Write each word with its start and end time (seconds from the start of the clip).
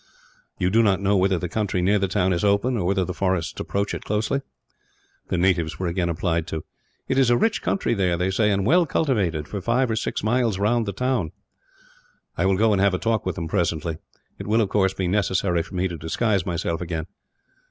"You 0.57 0.71
do 0.71 0.81
not 0.81 0.99
know 0.99 1.15
whether 1.15 1.37
the 1.37 1.47
country 1.47 1.79
near 1.83 1.99
the 1.99 2.07
town 2.07 2.33
is 2.33 2.43
open, 2.43 2.75
or 2.75 2.87
whether 2.87 3.05
the 3.05 3.13
forests 3.13 3.59
approach 3.59 3.93
it 3.93 4.03
closely?" 4.03 4.41
The 5.27 5.37
natives 5.37 5.77
were 5.77 5.85
again 5.85 6.09
applied 6.09 6.47
to. 6.47 6.63
"It 7.07 7.19
is 7.19 7.29
a 7.29 7.37
rich 7.37 7.61
country 7.61 7.93
there, 7.93 8.17
they 8.17 8.31
say; 8.31 8.49
and 8.49 8.65
well 8.65 8.87
cultivated, 8.87 9.47
for 9.47 9.61
five 9.61 9.91
or 9.91 9.95
six 9.95 10.23
miles 10.23 10.57
round 10.57 10.87
the 10.87 10.91
town." 10.91 11.33
"I 12.35 12.47
will 12.47 12.57
go 12.57 12.71
and 12.73 12.81
have 12.81 12.95
a 12.95 12.97
talk 12.97 13.27
with 13.27 13.35
them, 13.35 13.47
presently. 13.47 13.99
It 14.39 14.47
will, 14.47 14.61
of 14.61 14.69
course, 14.69 14.95
be 14.95 15.07
necessary 15.07 15.61
for 15.61 15.75
me 15.75 15.87
to 15.87 15.97
disguise 15.99 16.47
myself 16.47 16.81
again." 16.81 17.05